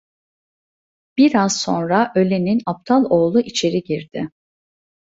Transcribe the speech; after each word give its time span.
Biraz 1.17 1.61
sonra 1.61 2.11
ölenin 2.15 2.61
aptal 2.65 3.05
oğlu 3.09 3.41
içeri 3.41 3.81
girdi. 3.83 4.29